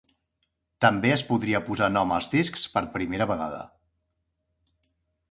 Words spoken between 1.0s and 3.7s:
es podria posar nom als discs per primera vegada.